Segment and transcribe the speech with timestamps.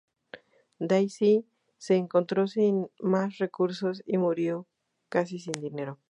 [0.79, 1.45] Daisy
[1.77, 4.65] se encontró sin más recursos y murió
[5.09, 5.99] casi sin dinero.